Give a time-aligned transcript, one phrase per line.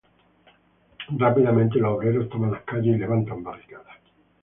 [1.15, 3.97] Rápidamente los obreros toman las calles y levantan barricadas.